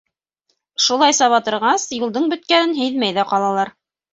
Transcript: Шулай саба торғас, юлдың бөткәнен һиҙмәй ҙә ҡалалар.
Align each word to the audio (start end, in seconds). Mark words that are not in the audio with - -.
Шулай 0.85 1.15
саба 1.17 1.39
торғас, 1.49 1.85
юлдың 1.99 2.27
бөткәнен 2.35 2.75
һиҙмәй 2.81 3.17
ҙә 3.21 3.31
ҡалалар. 3.35 3.77